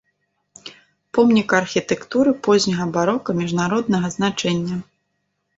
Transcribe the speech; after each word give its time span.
Помнік 1.17 1.49
архітэктуры 1.61 2.33
позняга 2.47 2.87
барока 2.97 3.37
міжнароднага 3.43 4.07
значэння. 4.17 4.83